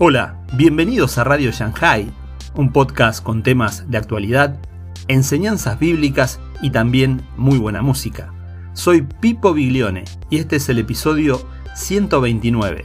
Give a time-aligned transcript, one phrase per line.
[0.00, 2.08] Hola, bienvenidos a Radio Shanghai,
[2.54, 4.60] un podcast con temas de actualidad,
[5.08, 8.32] enseñanzas bíblicas y también muy buena música.
[8.74, 12.84] Soy Pipo Biglione y este es el episodio 129.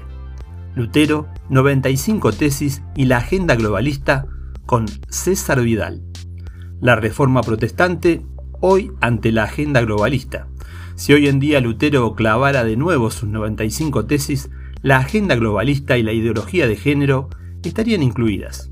[0.73, 4.25] Lutero, 95 tesis y la agenda globalista
[4.65, 6.01] con César Vidal.
[6.81, 8.25] La reforma protestante
[8.59, 10.47] hoy ante la agenda globalista.
[10.95, 14.49] Si hoy en día Lutero clavara de nuevo sus 95 tesis,
[14.83, 17.29] la agenda globalista y la ideología de género
[17.63, 18.69] estarían incluidas.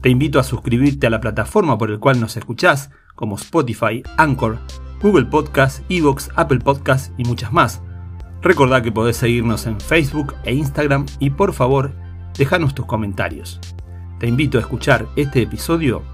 [0.00, 4.60] Te invito a suscribirte a la plataforma por el cual nos escuchás, como Spotify, Anchor,
[5.02, 7.82] Google Podcast, Evox, Apple Podcast y muchas más.
[8.40, 11.92] Recordá que podés seguirnos en Facebook e Instagram y por favor,
[12.38, 13.58] déjanos tus comentarios.
[14.20, 16.04] Te invito a escuchar este episodio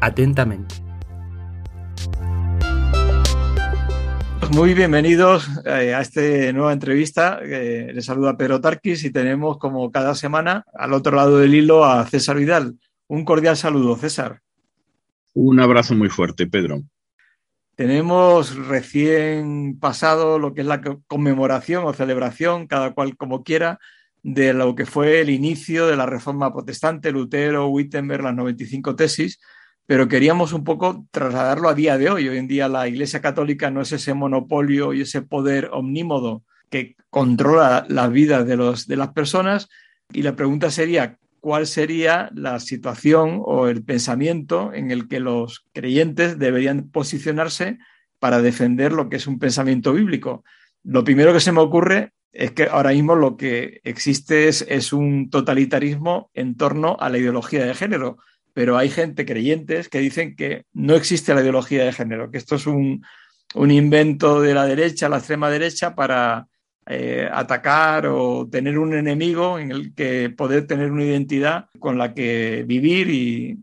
[0.00, 0.83] atentamente.
[4.52, 6.20] Muy bienvenidos eh, a esta
[6.52, 7.40] nueva entrevista.
[7.42, 11.84] Eh, les saluda Pedro Tarquis y tenemos como cada semana al otro lado del hilo
[11.84, 12.78] a César Vidal.
[13.06, 14.40] Un cordial saludo, César.
[15.32, 16.82] Un abrazo muy fuerte, Pedro.
[17.74, 23.78] Tenemos recién pasado lo que es la conmemoración o celebración, cada cual como quiera,
[24.22, 29.40] de lo que fue el inicio de la reforma protestante, Lutero, Wittenberg, las 95 tesis,
[29.86, 32.28] pero queríamos un poco trasladarlo a día de hoy.
[32.28, 36.96] Hoy en día la Iglesia Católica no es ese monopolio y ese poder omnímodo que
[37.10, 39.68] controla la vida de, los, de las personas.
[40.12, 45.66] Y la pregunta sería, ¿cuál sería la situación o el pensamiento en el que los
[45.74, 47.78] creyentes deberían posicionarse
[48.18, 50.44] para defender lo que es un pensamiento bíblico?
[50.82, 54.92] Lo primero que se me ocurre es que ahora mismo lo que existe es, es
[54.94, 58.16] un totalitarismo en torno a la ideología de género
[58.54, 62.54] pero hay gente creyentes que dicen que no existe la ideología de género, que esto
[62.54, 63.04] es un,
[63.56, 66.46] invento de la derecha, la extrema derecha, para
[66.86, 72.14] eh, atacar o tener un enemigo en el que poder tener una identidad con la
[72.14, 73.58] que vivir y...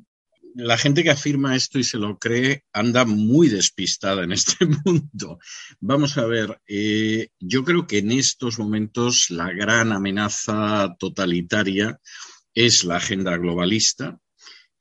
[0.53, 5.39] La gente que afirma esto y se lo cree anda muy despistada en este mundo.
[5.79, 11.97] Vamos a ver, eh, yo creo que en estos momentos la gran amenaza totalitaria
[12.53, 14.19] es la agenda globalista,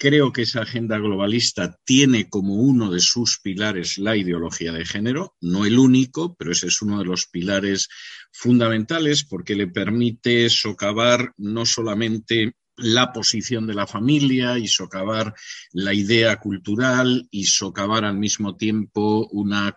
[0.02, 5.36] Creo que esa agenda globalista tiene como uno de sus pilares la ideología de género,
[5.42, 7.90] no el único, pero ese es uno de los pilares
[8.32, 15.34] fundamentales porque le permite socavar no solamente la posición de la familia y socavar
[15.72, 19.76] la idea cultural y socavar al mismo tiempo una,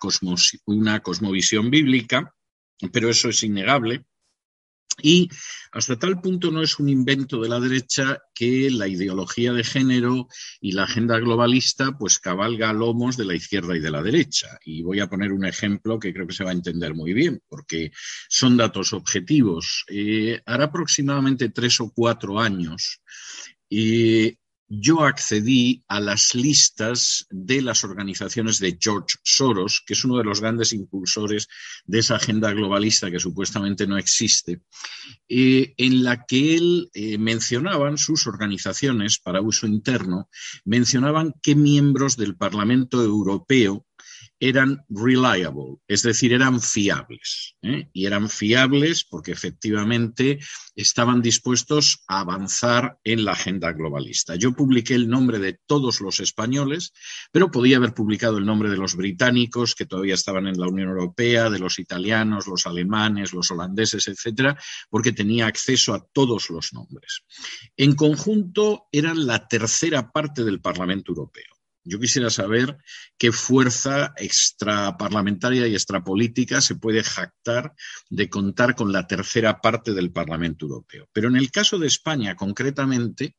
[0.68, 2.34] una cosmovisión bíblica,
[2.94, 4.06] pero eso es innegable.
[5.02, 5.30] Y
[5.72, 10.28] hasta tal punto no es un invento de la derecha que la ideología de género
[10.62, 14.60] y la agenda globalista pues cabalga a lomos de la izquierda y de la derecha.
[14.64, 17.42] Y voy a poner un ejemplo que creo que se va a entender muy bien,
[17.48, 17.92] porque
[18.30, 19.86] son datos objetivos.
[19.90, 23.02] Eh, hará aproximadamente tres o cuatro años
[23.70, 24.36] eh,
[24.80, 30.24] yo accedí a las listas de las organizaciones de George Soros, que es uno de
[30.24, 31.48] los grandes impulsores
[31.86, 34.62] de esa agenda globalista que supuestamente no existe,
[35.28, 40.30] eh, en la que él eh, mencionaban sus organizaciones para uso interno,
[40.66, 43.86] mencionaban qué miembros del Parlamento Europeo
[44.50, 47.56] eran reliable, es decir, eran fiables.
[47.62, 47.88] ¿eh?
[47.94, 50.40] Y eran fiables porque efectivamente
[50.76, 54.36] estaban dispuestos a avanzar en la agenda globalista.
[54.36, 56.92] Yo publiqué el nombre de todos los españoles,
[57.32, 60.90] pero podía haber publicado el nombre de los británicos que todavía estaban en la Unión
[60.90, 64.58] Europea, de los italianos, los alemanes, los holandeses, etcétera,
[64.90, 67.24] porque tenía acceso a todos los nombres.
[67.78, 71.53] En conjunto eran la tercera parte del Parlamento Europeo.
[71.86, 72.78] Yo quisiera saber
[73.18, 77.74] qué fuerza extraparlamentaria y extrapolítica se puede jactar
[78.10, 81.10] de contar con la tercera parte del Parlamento Europeo.
[81.12, 83.36] Pero en el caso de España, concretamente,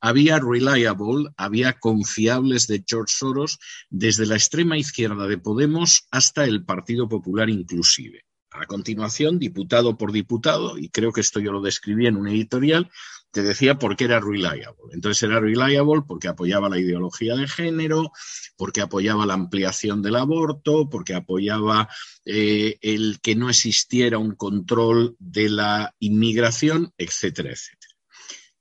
[0.00, 3.58] había reliable, había confiables de George Soros
[3.90, 8.24] desde la extrema izquierda de Podemos hasta el Partido Popular inclusive.
[8.50, 12.90] A continuación, diputado por diputado, y creo que esto yo lo describí en un editorial,
[13.30, 14.92] te decía por qué era reliable.
[14.92, 18.12] Entonces era reliable porque apoyaba la ideología de género,
[18.56, 21.88] porque apoyaba la ampliación del aborto, porque apoyaba
[22.24, 27.77] eh, el que no existiera un control de la inmigración, etcétera, etcétera.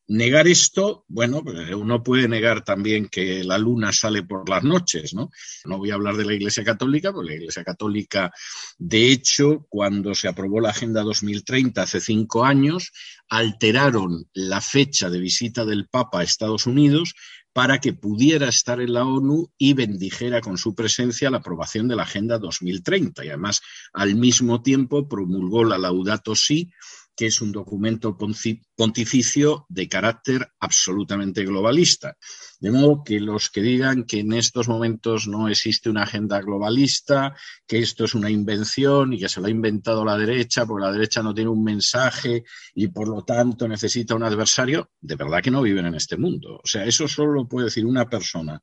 [0.09, 5.13] Negar esto, bueno, pues, uno puede negar también que la luna sale por las noches,
[5.13, 5.29] ¿no?
[5.65, 8.31] No voy a hablar de la Iglesia Católica, porque la Iglesia Católica,
[8.77, 12.93] de hecho, cuando se aprobó la Agenda 2030 hace cinco años,
[13.27, 17.13] alteraron la fecha de visita del Papa a Estados Unidos
[17.57, 21.95] para que pudiera estar en la ONU y bendijera con su presencia la aprobación de
[21.95, 23.25] la Agenda 2030.
[23.25, 23.61] Y además,
[23.93, 26.71] al mismo tiempo, promulgó la Laudato Si,
[27.17, 32.15] que es un documento pontificio de carácter absolutamente globalista.
[32.59, 37.35] De modo que los que digan que en estos momentos no existe una agenda globalista,
[37.65, 40.91] que esto es una invención y que se lo ha inventado la derecha, porque la
[40.91, 42.43] derecha no tiene un mensaje
[42.75, 46.61] y por lo tanto necesita un adversario, de verdad que no viven en este mundo.
[46.63, 48.61] O sea, eso solo lo puede decir una persona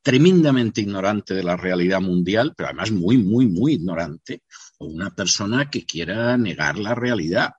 [0.00, 4.42] tremendamente ignorante de la realidad mundial, pero además muy, muy, muy ignorante,
[4.78, 7.54] o una persona que quiera negar la realidad.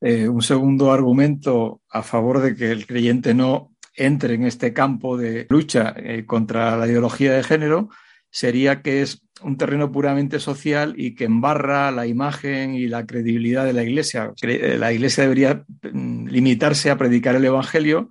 [0.00, 5.16] Eh, un segundo argumento a favor de que el creyente no entre en este campo
[5.16, 7.88] de lucha eh, contra la ideología de género
[8.30, 13.64] sería que es un terreno puramente social y que embarra la imagen y la credibilidad
[13.64, 14.32] de la Iglesia.
[14.42, 18.10] Eh, la Iglesia debería mm, limitarse a predicar el Evangelio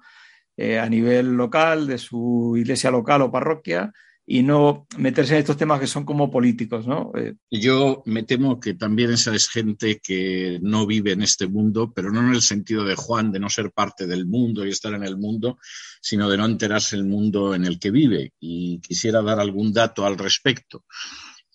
[0.81, 3.93] a nivel local, de su iglesia local o parroquia,
[4.29, 7.13] y no meterse en estos temas que son como políticos, ¿no?
[7.15, 11.93] Eh, Yo me temo que también esa es gente que no vive en este mundo,
[11.95, 14.93] pero no en el sentido de Juan, de no ser parte del mundo y estar
[14.93, 15.57] en el mundo,
[16.01, 18.33] sino de no enterarse el mundo en el que vive.
[18.37, 20.83] Y quisiera dar algún dato al respecto.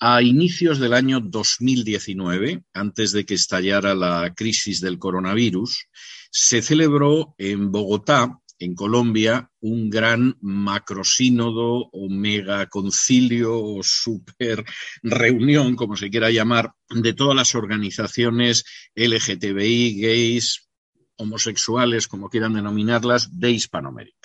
[0.01, 5.89] A inicios del año 2019, antes de que estallara la crisis del coronavirus,
[6.31, 14.65] se celebró en Bogotá en Colombia un gran macrosínodo o mega concilio o super
[15.03, 18.65] reunión, como se quiera llamar, de todas las organizaciones
[18.95, 20.69] LGTBI, gays,
[21.17, 24.22] homosexuales, como quieran denominarlas, de Hispanoamérica.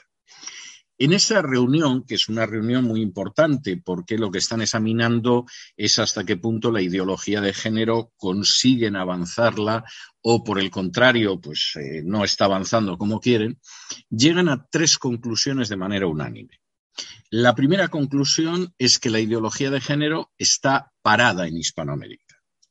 [1.00, 5.46] En esa reunión, que es una reunión muy importante porque lo que están examinando
[5.76, 9.84] es hasta qué punto la ideología de género consiguen avanzarla
[10.22, 13.60] o por el contrario, pues eh, no está avanzando como quieren,
[14.10, 16.60] llegan a tres conclusiones de manera unánime.
[17.30, 22.27] La primera conclusión es que la ideología de género está parada en Hispanoamérica.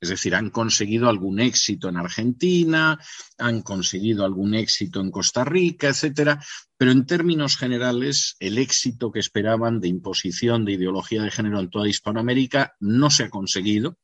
[0.07, 2.97] Es decir, han conseguido algún éxito en Argentina,
[3.39, 6.41] han conseguido algún éxito en Costa Rica, etcétera,
[6.77, 11.71] pero en términos generales, el éxito que esperaban de imposición de ideología de género en
[11.71, 13.99] toda Hispanoamérica no se ha conseguido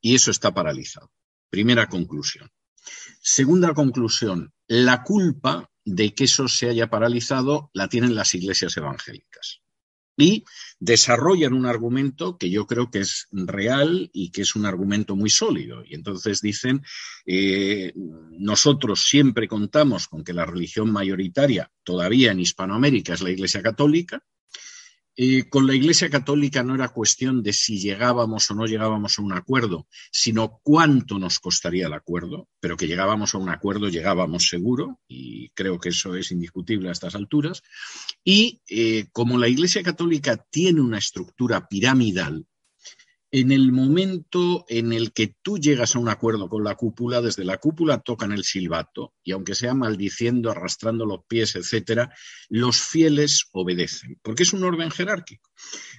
[0.00, 1.10] y eso está paralizado.
[1.50, 2.48] Primera conclusión.
[3.20, 9.60] Segunda conclusión, la culpa de que eso se haya paralizado la tienen las iglesias evangélicas
[10.18, 10.44] y
[10.80, 15.30] desarrollan un argumento que yo creo que es real y que es un argumento muy
[15.30, 15.84] sólido.
[15.86, 16.82] Y entonces dicen,
[17.24, 23.62] eh, nosotros siempre contamos con que la religión mayoritaria todavía en Hispanoamérica es la Iglesia
[23.62, 24.24] Católica,
[25.20, 29.22] eh, con la Iglesia Católica no era cuestión de si llegábamos o no llegábamos a
[29.22, 34.46] un acuerdo, sino cuánto nos costaría el acuerdo, pero que llegábamos a un acuerdo, llegábamos
[34.46, 37.62] seguro, y creo que eso es indiscutible a estas alturas.
[38.22, 42.46] Y eh, como la Iglesia Católica tiene una estructura piramidal,
[43.30, 47.44] en el momento en el que tú llegas a un acuerdo con la cúpula, desde
[47.44, 52.14] la cúpula tocan el silbato y aunque sea maldiciendo, arrastrando los pies, etcétera,
[52.48, 55.50] los fieles obedecen, porque es un orden jerárquico.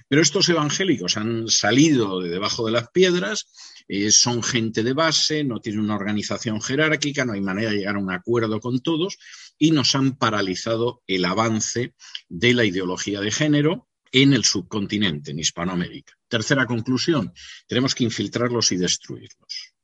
[0.08, 3.46] Pero estos evangélicos han salido de debajo de las piedras,
[3.86, 7.94] eh, son gente de base, no tienen una organización jerárquica, no hay manera de llegar
[7.94, 9.18] a un acuerdo con todos
[9.56, 11.94] y nos han paralizado el avance
[12.28, 16.14] de la ideología de género en el subcontinente, en Hispanoamérica.
[16.28, 17.32] Tercera conclusión,
[17.66, 19.74] tenemos que infiltrarlos y destruirlos.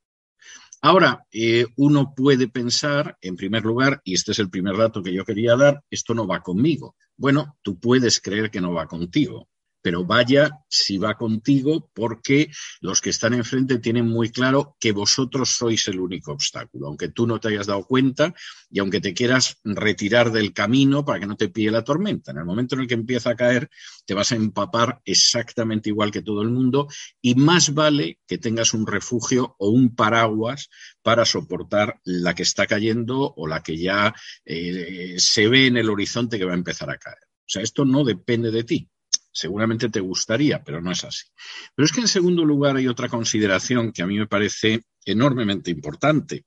[0.83, 5.13] Ahora, eh, uno puede pensar, en primer lugar, y este es el primer dato que
[5.13, 6.97] yo quería dar, esto no va conmigo.
[7.17, 9.49] Bueno, tú puedes creer que no va contigo,
[9.87, 12.51] pero vaya si va contigo porque
[12.81, 17.25] los que están enfrente tienen muy claro que vosotros sois el único obstáculo, aunque tú
[17.25, 18.35] no te hayas dado cuenta
[18.69, 22.33] y aunque te quieras retirar del camino para que no te pille la tormenta.
[22.33, 23.71] En el momento en el que empieza a caer,
[24.05, 26.89] te vas a empapar exactamente igual que todo el mundo
[27.23, 30.69] y más vale que tengas un refugio o un paraguas
[31.01, 34.13] para soportar la que está cayendo o la que ya
[34.45, 37.19] eh, se ve en el horizonte que va a empezar a caer.
[37.23, 38.91] O sea, esto no depende de ti,
[39.37, 41.27] seguramente te gustaría, pero no es así.
[41.75, 45.71] Pero es que en segundo lugar hay otra consideración que a mí me parece enormemente
[45.71, 46.47] importante.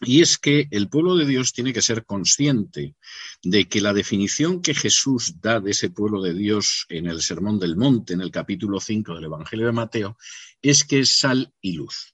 [0.00, 2.96] Y es que el pueblo de Dios tiene que ser consciente
[3.44, 7.60] de que la definición que Jesús da de ese pueblo de Dios en el Sermón
[7.60, 10.16] del Monte, en el capítulo 5 del Evangelio de Mateo,
[10.60, 12.13] es que es sal y luz.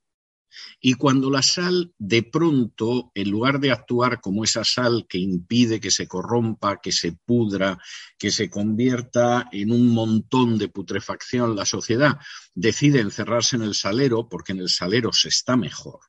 [0.81, 5.81] Y cuando la sal de pronto, en lugar de actuar como esa sal que impide
[5.81, 7.79] que se corrompa, que se pudra,
[8.19, 12.19] que se convierta en un montón de putrefacción la sociedad,
[12.55, 16.01] decide encerrarse en el salero porque en el salero se está mejor,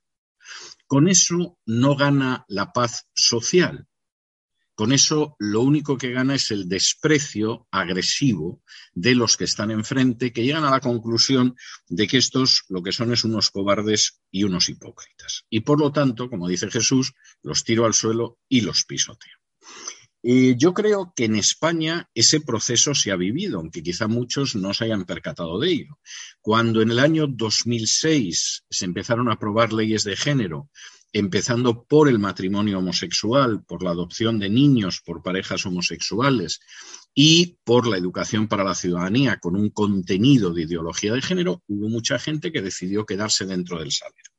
[0.87, 3.87] con eso no gana la paz social,
[4.75, 8.61] con eso lo único que gana es el desprecio agresivo
[8.93, 11.55] de los que están enfrente, que llegan a la conclusión
[11.87, 15.45] de que estos lo que son es unos cobardes y unos hipócritas.
[15.49, 17.13] Y por lo tanto, como dice Jesús,
[17.43, 19.37] los tiro al suelo y los pisoteo.
[20.23, 24.73] Eh, yo creo que en España ese proceso se ha vivido, aunque quizá muchos no
[24.73, 25.99] se hayan percatado de ello.
[26.41, 30.69] Cuando en el año 2006 se empezaron a aprobar leyes de género,
[31.13, 36.59] empezando por el matrimonio homosexual, por la adopción de niños por parejas homosexuales
[37.13, 41.89] y por la educación para la ciudadanía con un contenido de ideología de género, hubo
[41.89, 44.31] mucha gente que decidió quedarse dentro del salero.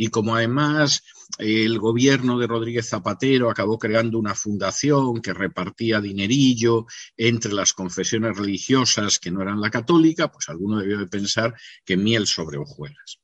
[0.00, 1.02] Y como además
[1.38, 6.86] el gobierno de Rodríguez Zapatero acabó creando una fundación que repartía dinerillo
[7.16, 11.96] entre las confesiones religiosas que no eran la católica, pues alguno debió de pensar que
[11.96, 13.18] miel sobre hojuelas.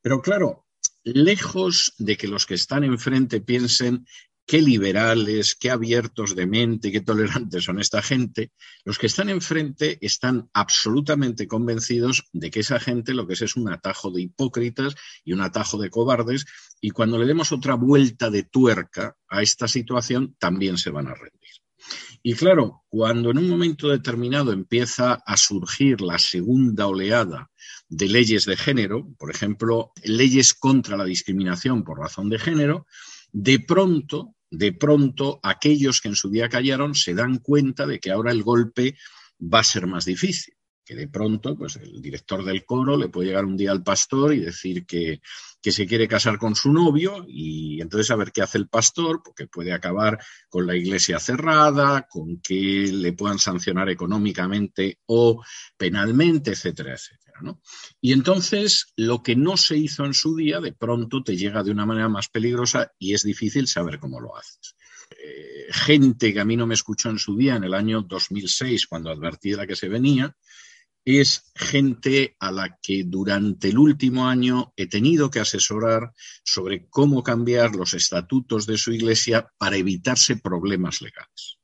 [0.00, 0.66] Pero claro,
[1.14, 4.06] lejos de que los que están enfrente piensen
[4.50, 8.50] qué liberales, qué abiertos de mente, qué tolerantes son esta gente,
[8.84, 13.54] los que están enfrente están absolutamente convencidos de que esa gente lo que es es
[13.54, 16.46] un atajo de hipócritas y un atajo de cobardes,
[16.80, 21.14] y cuando le demos otra vuelta de tuerca a esta situación, también se van a
[21.14, 21.60] rendir.
[22.22, 27.50] Y claro, cuando en un momento determinado empieza a surgir la segunda oleada
[27.88, 32.86] de leyes de género, por ejemplo, leyes contra la discriminación por razón de género,
[33.32, 38.10] de pronto de pronto aquellos que en su día callaron se dan cuenta de que
[38.10, 38.96] ahora el golpe
[39.40, 40.54] va a ser más difícil.
[40.90, 44.34] Que de pronto, pues el director del coro le puede llegar un día al pastor
[44.34, 45.20] y decir que,
[45.62, 49.22] que se quiere casar con su novio y entonces a ver qué hace el pastor,
[49.24, 50.18] porque puede acabar
[50.48, 55.40] con la iglesia cerrada, con que le puedan sancionar económicamente o
[55.76, 57.20] penalmente, etcétera, etcétera.
[58.00, 61.70] Y entonces lo que no se hizo en su día de pronto te llega de
[61.70, 64.74] una manera más peligrosa y es difícil saber cómo lo haces.
[65.10, 68.88] Eh, gente que a mí no me escuchó en su día, en el año 2006,
[68.88, 70.34] cuando advertí la que se venía,
[71.04, 76.12] es gente a la que durante el último año he tenido que asesorar
[76.44, 81.59] sobre cómo cambiar los estatutos de su iglesia para evitarse problemas legales.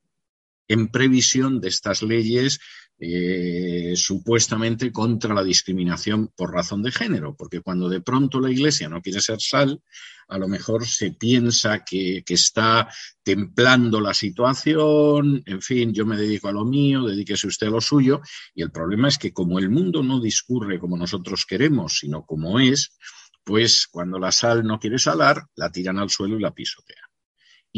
[0.69, 2.59] En previsión de estas leyes
[2.99, 8.89] eh, supuestamente contra la discriminación por razón de género, porque cuando de pronto la Iglesia
[8.89, 9.83] no quiere ser sal,
[10.29, 12.89] a lo mejor se piensa que, que, está
[13.23, 17.83] templando la situación, en fin, yo me dedico a lo mío, dedíquese usted a lo
[17.83, 18.23] suyo,
[18.55, 22.59] y el problema es que como el mundo no discurre como nosotros queremos, sino como
[22.59, 22.97] es,
[23.45, 27.06] pues cuando la sal no quiere salar, la tiran al suelo y la pisotean.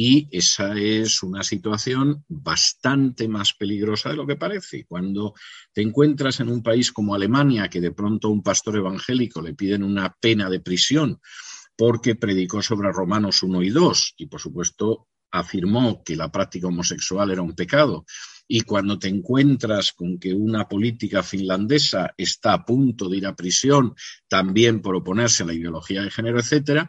[0.01, 4.87] Y esa es una situación bastante más peligrosa de lo que parece.
[4.87, 5.35] Cuando
[5.73, 9.55] te encuentras en un país como Alemania, que de pronto a un pastor evangélico le
[9.55, 11.21] piden una pena de prisión
[11.77, 17.33] porque predicó sobre Romanos 1 y 2 y por supuesto afirmó que la práctica homosexual
[17.33, 18.07] era un pecado.
[18.47, 23.35] Y cuando te encuentras con que una política finlandesa está a punto de ir a
[23.35, 23.97] prisión
[24.29, 26.89] también por oponerse a la ideología de género, etcétera,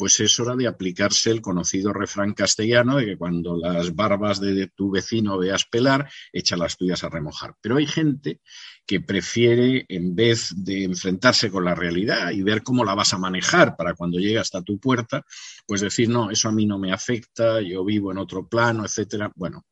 [0.00, 4.66] pues es hora de aplicarse el conocido refrán castellano de que cuando las barbas de
[4.68, 7.54] tu vecino veas pelar, echa las tuyas a remojar.
[7.60, 8.40] Pero hay gente
[8.86, 13.18] que prefiere, en vez de enfrentarse con la realidad y ver cómo la vas a
[13.18, 15.22] manejar para cuando llegue hasta tu puerta,
[15.66, 19.30] pues decir, no, eso a mí no me afecta, yo vivo en otro plano, etcétera.
[19.36, 19.66] Bueno,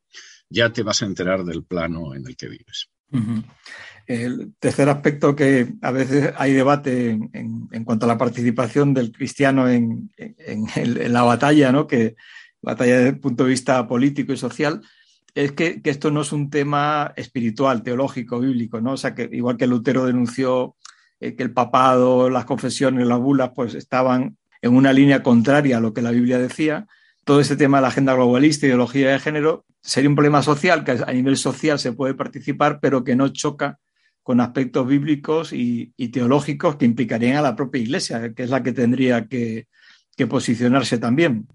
[0.47, 2.87] ya te vas a enterar del plano en el que vives.
[4.05, 9.69] El tercer aspecto que a veces hay debate en, cuanto a la participación del cristiano
[9.69, 10.09] en,
[11.07, 11.85] la batalla, ¿no?
[11.85, 12.15] que
[12.61, 14.81] batalla desde el punto de vista político y social,
[15.35, 18.93] es que, esto no es un tema espiritual, teológico, bíblico, ¿no?
[18.93, 20.75] O sea, que igual que Lutero denunció
[21.19, 25.79] eh, que el papado, las confesiones, las bulas, pues estaban en una línea contraria a
[25.79, 26.87] lo que la Biblia decía,
[27.23, 30.91] todo este tema de la agenda globalista, ideología de género, sería un problema social que
[30.91, 33.79] a nivel social se puede participar, pero que no choca
[34.29, 38.73] con aspectos bíblicos y, teológicos que implicarían a la propia Iglesia, que es la que
[38.73, 39.67] tendría que,
[40.29, 41.47] posicionarse también.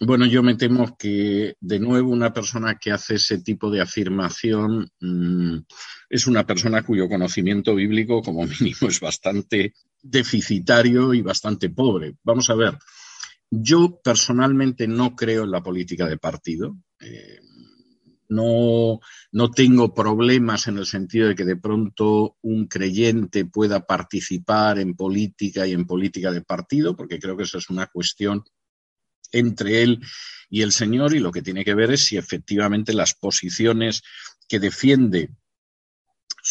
[0.00, 4.88] Bueno, yo me temo que de nuevo una persona que hace ese tipo de afirmación
[5.00, 5.58] mm,
[6.08, 12.16] es una persona cuyo conocimiento bíblico como mínimo es bastante deficitario y bastante pobre.
[12.24, 12.78] Vamos a ver,
[13.50, 16.76] yo personalmente no creo en la política de partido.
[16.98, 17.38] Eh,
[18.28, 19.00] no,
[19.32, 24.94] no tengo problemas en el sentido de que de pronto un creyente pueda participar en
[24.94, 28.44] política y en política de partido, porque creo que eso es una cuestión
[29.32, 30.00] entre él
[30.48, 34.02] y el Señor y lo que tiene que ver es si efectivamente las posiciones
[34.48, 35.30] que defiende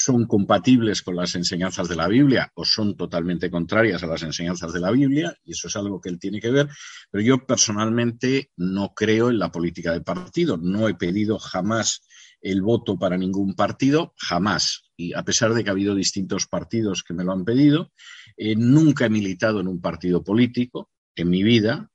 [0.06, 4.72] son compatibles con las enseñanzas de la Biblia o son totalmente contrarias a las enseñanzas
[4.72, 6.70] de la Biblia, y eso es algo que él tiene que ver,
[7.10, 12.04] pero yo personalmente no creo en la política de partido, no he pedido jamás
[12.40, 14.84] el voto para ningún partido, jamás.
[14.96, 17.92] Y a pesar de que ha habido distintos partidos que me lo han pedido,
[18.38, 21.90] eh, nunca he militado en un partido político en mi vida,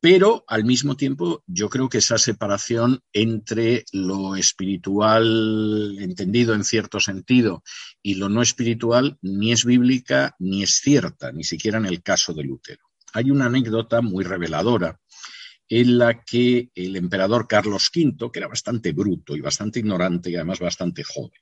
[0.00, 7.00] pero al mismo tiempo yo creo que esa separación entre lo espiritual entendido en cierto
[7.00, 7.62] sentido
[8.02, 12.32] y lo no espiritual ni es bíblica ni es cierta, ni siquiera en el caso
[12.32, 12.82] de Lutero.
[13.12, 14.98] Hay una anécdota muy reveladora
[15.68, 20.34] en la que el emperador Carlos V, que era bastante bruto y bastante ignorante y
[20.34, 21.40] además bastante joven,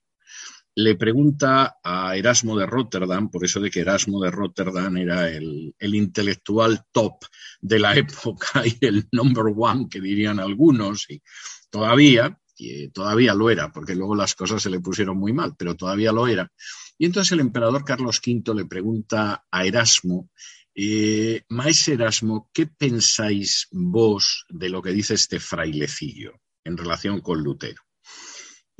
[0.78, 5.74] le pregunta a Erasmo de Rotterdam, por eso de que Erasmo de Rotterdam era el,
[5.80, 7.24] intelectual top
[7.60, 11.20] de la época y el number one, que dirían algunos, y
[11.68, 15.74] todavía, y todavía lo era, porque luego las cosas se le pusieron muy mal, pero
[15.74, 16.48] todavía lo era.
[16.96, 20.30] Y entonces el emperador Carlos V le pregunta a Erasmo
[20.76, 27.42] eh, Maestro Erasmo, ¿qué pensáis vos de lo que dice este frailecillo en relación con
[27.42, 27.87] Lutero?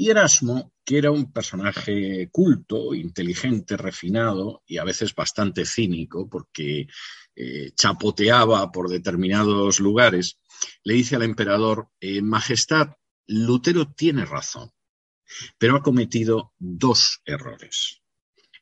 [0.01, 6.87] Y Erasmo, que era un personaje culto, inteligente, refinado y a veces bastante cínico, porque
[7.35, 10.39] eh, chapoteaba por determinados lugares,
[10.85, 12.93] le dice al emperador, eh, Majestad,
[13.27, 14.71] Lutero tiene razón,
[15.59, 18.01] pero ha cometido dos errores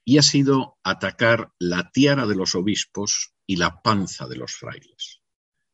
[0.07, 5.21] y ha sido atacar la tiara de los obispos y la panza de los frailes.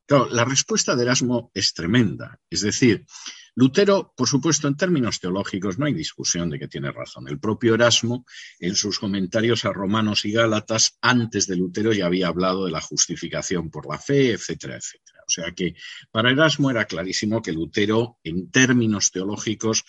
[0.07, 2.41] Claro, la respuesta de Erasmo es tremenda.
[2.51, 3.07] Es decir,
[3.55, 7.29] Lutero, por supuesto, en términos teológicos no hay discusión de que tiene razón.
[7.29, 8.25] El propio Erasmo,
[8.59, 12.81] en sus comentarios a Romanos y Gálatas, antes de Lutero ya había hablado de la
[12.81, 15.21] justificación por la fe, etcétera, etcétera.
[15.27, 15.75] O sea que
[16.11, 19.85] para Erasmo era clarísimo que Lutero, en términos teológicos,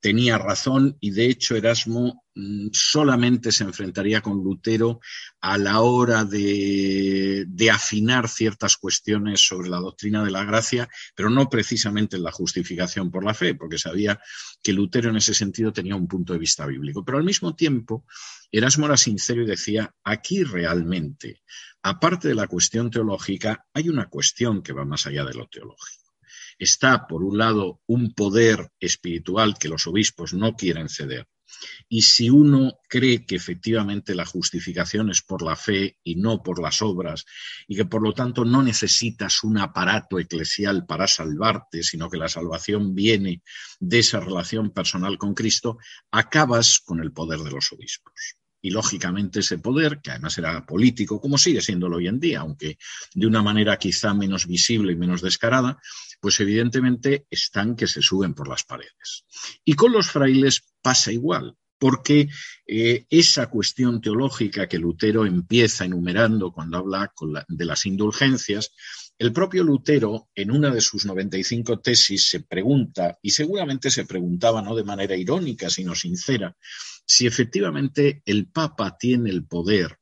[0.00, 5.00] tenía razón y de hecho Erasmo mm, solamente se enfrentaría con Lutero
[5.40, 11.48] a la hora de, afinar ciertas cuestiones sobre la doctrina de la gracia, pero no
[11.48, 14.20] precisamente en la justificación por la fe, porque sabía
[14.62, 17.04] que Lutero en ese sentido tenía un punto de vista bíblico.
[17.04, 18.06] Pero al mismo tiempo,
[18.52, 21.42] Erasmo era sincero y decía, aquí realmente,
[21.82, 26.05] aparte de la cuestión teológica, hay una cuestión que va más allá de lo teológico
[26.58, 31.26] está, por un lado, un poder espiritual que los obispos no quieren ceder.
[31.88, 36.60] Y si uno cree que efectivamente la justificación es por la fe y no por
[36.60, 37.24] las obras,
[37.68, 42.28] y que por lo tanto no necesitas un aparato eclesial para salvarte, sino que la
[42.28, 43.42] salvación viene
[43.78, 45.78] de esa relación personal con Cristo,
[46.10, 51.20] acabas con el poder de los obispos y lógicamente ese poder, que además era político,
[51.20, 52.78] como sigue siéndolo hoy en día, aunque
[53.14, 55.78] de una manera quizá menos visible y menos descarada,
[56.20, 59.24] pues evidentemente están que se suben por las paredes.
[59.64, 62.28] Y con los frailes pasa igual, porque
[62.66, 67.12] eh, esa cuestión teológica que Lutero empieza enumerando cuando habla
[67.46, 68.72] de las indulgencias,
[69.16, 74.60] el propio Lutero, en una de sus 95 tesis, se pregunta, y seguramente se preguntaba
[74.60, 76.56] no de manera irónica, sino sincera,
[77.06, 79.98] si efectivamente el Papa tiene el poder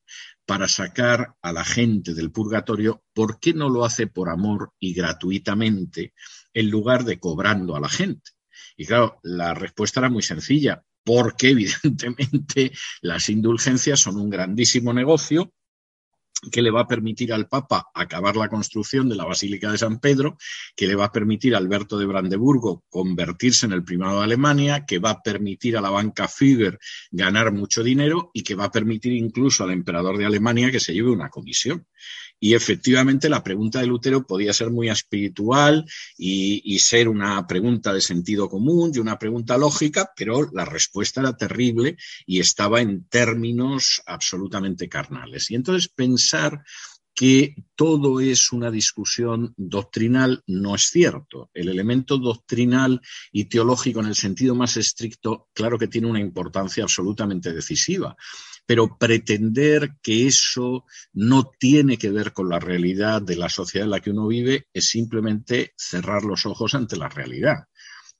[0.46, 4.94] para sacar a la gente del purgatorio, ¿por qué no lo hace por amor y
[4.94, 6.14] gratuitamente
[6.52, 8.32] en lugar de cobrando a la gente?
[8.76, 15.52] Y claro, la respuesta era muy sencilla, porque evidentemente las indulgencias son un grandísimo negocio
[16.50, 20.00] que le va a permitir al Papa acabar la construcción de la Basílica de San
[20.00, 20.36] Pedro,
[20.76, 24.84] que le va a permitir a Alberto de Brandeburgo convertirse en el primado de Alemania,
[24.86, 26.78] que va a permitir a la banca Führer
[27.10, 30.92] ganar mucho dinero y que va a permitir incluso al emperador de Alemania que se
[30.92, 31.86] lleve una comisión.
[32.44, 35.86] Y efectivamente la pregunta de Lutero podía ser muy espiritual
[36.18, 41.38] y, ser una pregunta de sentido común y una pregunta lógica, pero la respuesta era
[41.38, 45.50] terrible y estaba en términos absolutamente carnales.
[45.50, 46.62] Y entonces pensar
[47.14, 51.50] que todo es una discusión doctrinal no es cierto.
[51.54, 53.00] El elemento doctrinal
[53.32, 58.14] y teológico en el sentido más estricto, claro que tiene una importancia absolutamente decisiva,
[58.66, 63.90] pero pretender que eso no tiene que ver con la realidad de la sociedad en
[63.90, 67.64] la que uno vive es simplemente cerrar los ojos ante la realidad.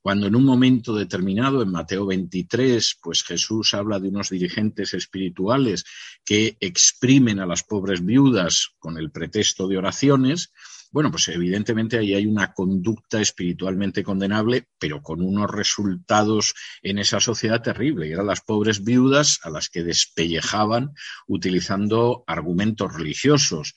[0.05, 5.85] Cuando en un momento determinado, en Mateo 23, pues Jesús habla de unos dirigentes espirituales
[6.27, 10.53] que exprimen a las pobres viudas con el pretexto de oraciones,
[10.93, 17.21] bueno, pues evidentemente ahí hay una conducta espiritualmente condenable, pero con unos resultados en esa
[17.21, 18.11] sociedad terrible.
[18.11, 20.93] Eran las pobres viudas a las que despellejaban
[21.27, 23.75] utilizando argumentos religiosos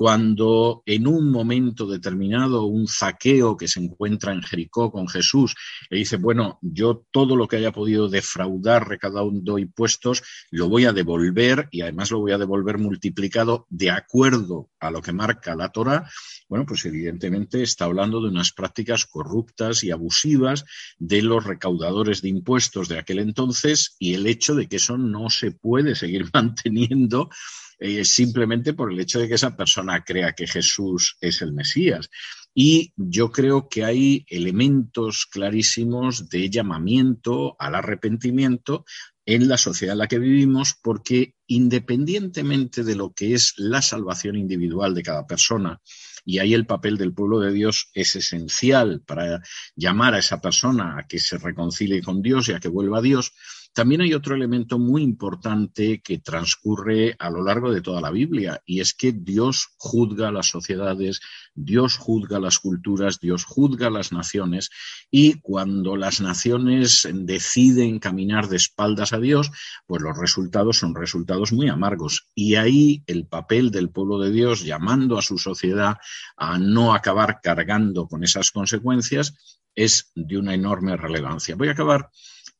[0.00, 5.54] cuando en un momento determinado un zaqueo que se encuentra en Jericó con Jesús
[5.90, 10.94] le dice, bueno, yo todo lo que haya podido defraudar recaudando impuestos lo voy a
[10.94, 15.68] devolver y además lo voy a devolver multiplicado de acuerdo a lo que marca la
[15.68, 16.10] Torah,
[16.50, 20.64] bueno, pues evidentemente está hablando de unas prácticas corruptas y abusivas
[20.98, 25.30] de los recaudadores de impuestos de aquel entonces y el hecho de que eso no
[25.30, 27.30] se puede seguir manteniendo
[27.78, 32.10] eh, simplemente por el hecho de que esa persona crea que Jesús es el Mesías.
[32.52, 38.84] Y yo creo que hay elementos clarísimos de llamamiento al arrepentimiento
[39.24, 44.34] en la sociedad en la que vivimos, porque independientemente de lo que es la salvación
[44.34, 45.80] individual de cada persona,
[46.24, 49.42] y ahí el papel del pueblo de Dios es esencial para
[49.74, 53.02] llamar a esa persona a que se reconcilie con Dios y a que vuelva a
[53.02, 53.32] Dios,
[53.72, 58.60] también hay otro elemento muy importante que transcurre a lo largo de toda la Biblia
[58.66, 61.20] y es que Dios juzga las sociedades,
[61.54, 64.70] Dios juzga las culturas, Dios juzga las naciones
[65.10, 69.50] y cuando las naciones deciden caminar de espaldas a Dios,
[69.86, 72.26] pues los resultados son resultados muy amargos.
[72.34, 75.98] Y ahí el papel del pueblo de Dios llamando a su sociedad
[76.36, 81.54] a no acabar cargando con esas consecuencias es de una enorme relevancia.
[81.56, 82.10] Voy a acabar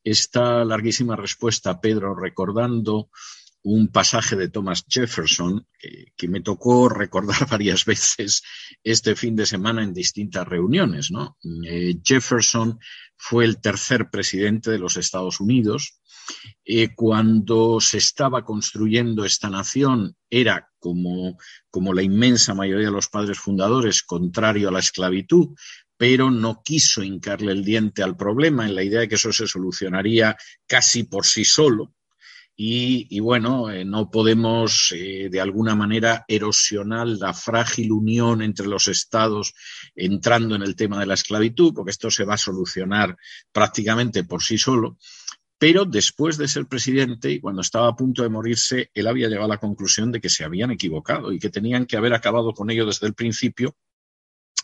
[0.03, 3.09] esta larguísima respuesta, Pedro, recordando
[3.63, 5.67] un pasaje de Thomas Jefferson
[6.17, 8.41] que, me tocó recordar varias veces
[8.83, 11.09] este fin de semana en distintas reuniones.
[11.67, 12.79] Eh, Jefferson
[13.17, 16.01] fue el tercer presidente de los Estados Unidos.
[16.63, 21.37] Eh, cuando se estaba construyendo esta nación era como,
[21.69, 25.49] como la inmensa mayoría de los padres fundadores contrario a la esclavitud,
[26.01, 29.45] pero no quiso hincarle el diente al problema en la idea de que eso se
[29.45, 30.35] solucionaría
[30.65, 31.93] casi por sí solo.
[32.55, 38.87] Y, bueno, eh, no podemos eh, de alguna manera erosionar la frágil unión entre los
[38.87, 39.53] estados
[39.93, 43.15] entrando en el tema de la esclavitud, porque esto se va a solucionar
[43.51, 44.97] prácticamente por sí solo.
[45.59, 49.45] Pero después de ser presidente y cuando estaba a punto de morirse, él había llegado
[49.45, 52.71] a la conclusión de que se habían equivocado y que tenían que haber acabado con
[52.71, 53.75] ello desde el principio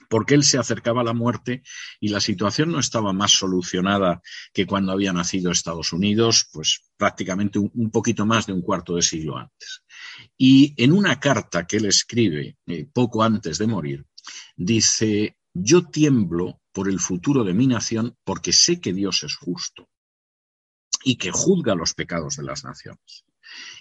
[0.08, 1.64] porque él se acercaba a la muerte
[2.00, 4.22] y la situación no estaba más solucionada
[4.54, 9.02] que cuando había nacido Estados Unidos, pues prácticamente un, poquito más de un cuarto de
[9.02, 9.84] siglo antes.
[10.38, 14.06] Y en una carta que él escribe eh, poco antes de morir,
[14.56, 19.90] dice, yo tiemblo por el futuro de mi nación porque sé que Dios es justo
[21.04, 23.26] y que juzga los pecados de las naciones.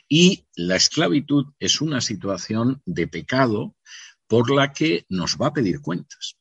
[0.08, 3.74] Y la esclavitud es una situación de pecado
[4.26, 6.36] por la que nos va a pedir cuentas.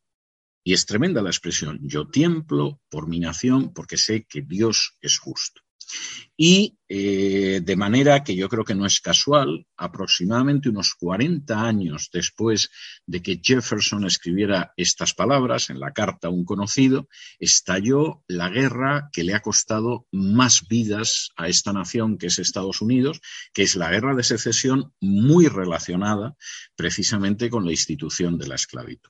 [0.63, 5.19] Y es tremenda la expresión, yo tiemplo por mi nación porque sé que Dios es
[5.19, 5.61] justo.
[6.37, 12.09] Y eh, de manera que yo creo que no es casual, aproximadamente unos 40 años
[12.11, 12.69] después
[13.05, 17.07] de que Jefferson escribiera estas palabras en la carta a un conocido,
[17.39, 22.81] estalló la guerra que le ha costado más vidas a esta nación que es Estados
[22.81, 23.21] Unidos,
[23.53, 26.35] que es la guerra de secesión muy relacionada
[26.75, 29.09] precisamente con la institución de la esclavitud.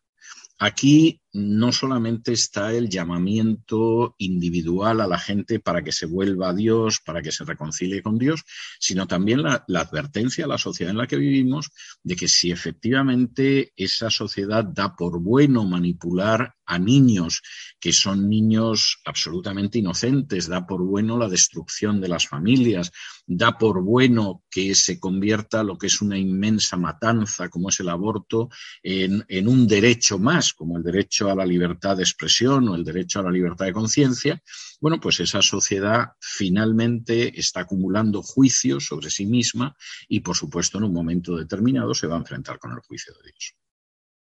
[0.58, 6.54] Aquí no solamente está el llamamiento individual a la gente para que se vuelva a
[6.54, 8.46] Dios, para que se reconcilie con Dios,
[8.80, 11.72] sino también la, advertencia a la sociedad en la que vivimos
[12.04, 17.42] de que si efectivamente esa sociedad da por bueno manipular a niños
[17.80, 22.92] que son niños absolutamente inocentes, da por bueno la destrucción de las familias,
[23.28, 27.90] da por bueno que se convierta lo que es una inmensa matanza, como es el
[27.90, 28.50] aborto,
[28.82, 33.20] en un derecho más, como el derecho a la libertad de expresión o el derecho
[33.20, 34.42] a la libertad de conciencia,
[34.82, 39.76] bueno, pues esa sociedad finalmente está acumulando juicios sobre sí misma
[40.08, 43.32] y, por supuesto, en un momento determinado se va a enfrentar con el juicio de
[43.32, 43.56] Dios.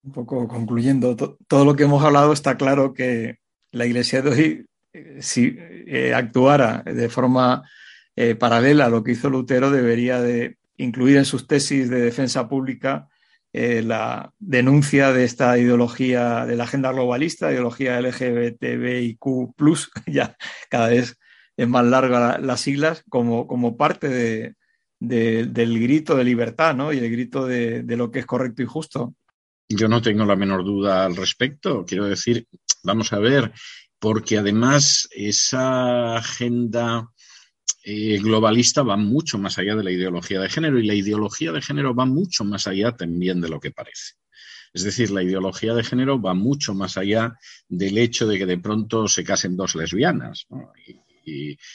[0.02, 3.40] Un poco concluyendo, todo lo que hemos hablado está claro que
[3.72, 7.68] la Iglesia de hoy, eh, si eh, actuara de forma
[8.14, 12.48] eh, paralela a lo que hizo Lutero, debería de incluir en sus tesis de defensa
[12.48, 13.08] pública
[13.58, 19.18] eh, la denuncia de esta ideología de la agenda globalista, ideología LGBTIQ,
[20.06, 20.36] ya
[20.68, 21.18] cada vez
[21.56, 24.54] es más larga las siglas, como, como parte de,
[25.00, 26.92] del grito de libertad ¿no?
[26.92, 29.14] y el grito de, de lo que es correcto y justo.
[29.70, 31.86] Yo no tengo la menor duda al respecto.
[31.86, 32.46] Quiero decir,
[32.84, 33.54] vamos a ver,
[33.98, 37.08] porque además esa agenda
[37.88, 41.62] eh, globalista va mucho más allá de la ideología de género y la ideología de
[41.62, 44.14] género va mucho más allá también de lo que parece.
[44.74, 48.58] Es decir, la ideología de género va mucho más allá del hecho de que de
[48.58, 50.48] pronto se casen dos lesbianas.
[50.84, 51.05] y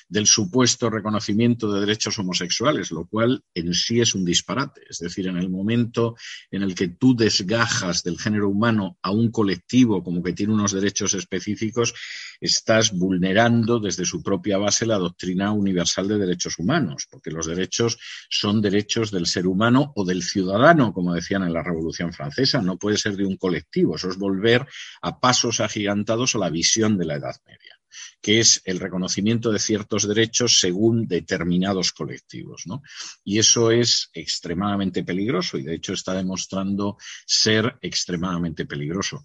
[0.07, 4.81] del supuesto reconocimiento de derechos homosexuales, lo cual en sí es un disparate.
[4.89, 6.15] Es decir, en el momento
[6.49, 10.71] en el que tú desgajas del género humano a un colectivo como que tiene unos
[10.71, 11.93] derechos específicos,
[12.39, 17.97] estás vulnerando desde su propia base la doctrina universal de derechos humanos, porque los derechos
[18.29, 22.77] son derechos del ser humano o del ciudadano, como decían en la Revolución Francesa, no
[22.77, 24.65] puede ser de un colectivo, eso es volver
[25.01, 27.80] a pasos agigantados a la visión de la Edad Media
[28.21, 32.63] que es el reconocimiento de ciertos derechos según determinados colectivos.
[32.65, 32.81] ¿no?
[33.23, 39.23] Y eso es extremadamente peligroso y de hecho está demostrando ser extremadamente peligroso.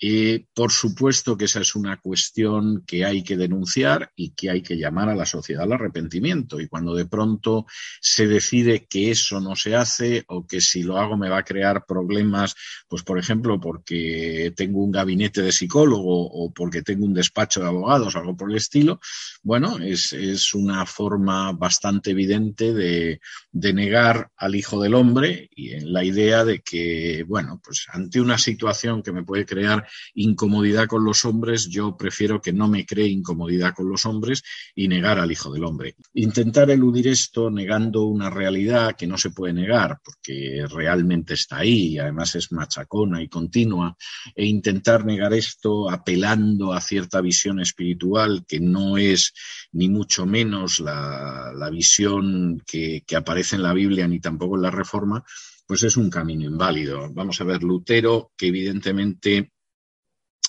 [0.00, 4.62] Y por supuesto que esa es una cuestión que hay que denunciar y que hay
[4.62, 6.60] que llamar a la sociedad al arrepentimiento.
[6.60, 7.66] Y cuando de pronto
[8.00, 11.44] se decide que eso no se hace o que si lo hago me va a
[11.44, 12.54] crear problemas,
[12.86, 17.66] pues por ejemplo porque tengo un gabinete de psicólogo o porque tengo un despacho de
[17.66, 19.00] abogados algo por el estilo,
[19.42, 25.72] bueno, es, es una forma bastante evidente de, de negar al Hijo del Hombre y
[25.72, 30.86] en la idea de que, bueno, pues ante una situación que me puede crear incomodidad
[30.86, 34.42] con los hombres, yo prefiero que no me cree incomodidad con los hombres
[34.74, 35.96] y negar al Hijo del Hombre.
[36.14, 41.88] Intentar eludir esto negando una realidad que no se puede negar, porque realmente está ahí
[41.88, 43.96] y además es machacona y continua,
[44.34, 49.32] e intentar negar esto apelando a cierta visión espiritual que no es
[49.72, 54.70] ni mucho menos la, visión que, que aparece en la Biblia ni tampoco en la
[54.70, 55.22] Reforma,
[55.66, 57.12] pues es un camino inválido.
[57.12, 59.52] Vamos a ver, Lutero, que evidentemente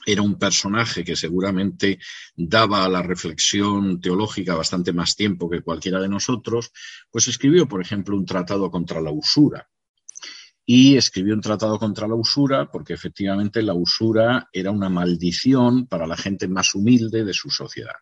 [0.06, 2.00] era un personaje que seguramente
[2.36, 6.72] daba a la reflexión teológica bastante más tiempo que cualquiera de nosotros,
[7.12, 9.70] pues escribió, por ejemplo, un tratado contra la usura.
[10.66, 16.06] Y escribió un tratado contra la usura porque efectivamente la usura era una maldición para
[16.06, 17.96] la gente más humilde de su sociedad.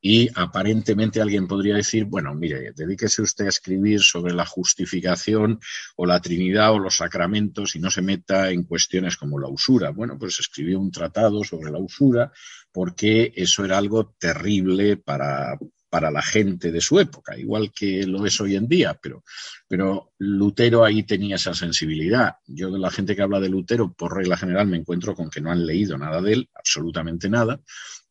[0.00, 5.60] Y aparentemente alguien podría decir, bueno, mire, dedíquese usted a escribir sobre la justificación
[5.96, 9.90] o la Trinidad o los sacramentos y no se meta en cuestiones como la usura.
[9.90, 12.32] Bueno, pues escribió un tratado sobre la usura
[12.72, 15.58] porque eso era algo terrible para,
[15.90, 19.24] para la gente de su época, igual que lo es hoy en día, pero,
[19.68, 22.36] pero Lutero ahí tenía esa sensibilidad.
[22.46, 25.40] Yo de la gente que habla de Lutero, por regla general, me encuentro con que
[25.40, 27.60] no han leído nada de él, absolutamente nada,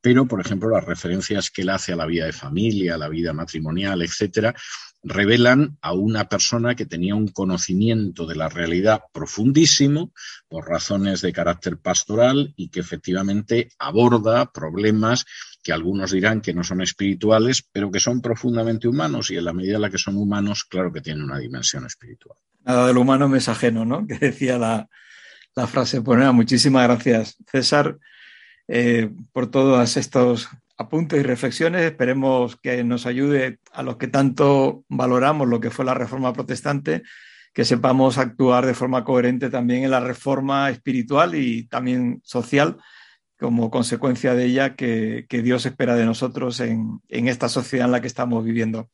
[0.01, 3.09] pero, por ejemplo, las referencias que él hace a la vida de familia, a la
[3.09, 4.55] vida matrimonial, etcétera,
[5.03, 10.13] revelan a una persona que tenía un conocimiento de la realidad profundísimo
[10.47, 15.25] por razones de carácter pastoral y que efectivamente aborda problemas
[15.63, 19.53] que algunos dirán que no son espirituales, pero que son profundamente humanos y en la
[19.53, 22.37] medida en la que son humanos, claro que tienen una dimensión espiritual.
[22.63, 24.05] Nada del humano me es ajeno, ¿no?
[24.07, 24.89] Que decía la,
[25.55, 26.01] la frase.
[26.01, 27.97] Pues muchísimas gracias, César
[28.71, 31.81] eh, por todos estos apuntes y reflexiones.
[31.81, 37.01] Esperemos que nos ayude a los que tanto valoramos lo que fue la reforma protestante,
[37.51, 42.77] que sepamos actuar de forma coherente también en la reforma espiritual y también social
[43.39, 48.01] como consecuencia de ella que, Dios espera de nosotros en, en esta sociedad en la
[48.01, 48.89] que estamos viviendo.